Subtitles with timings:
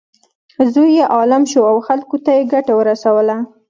[0.73, 3.35] زوی یې عالم شو او خلکو ته یې ګټه ورسوله.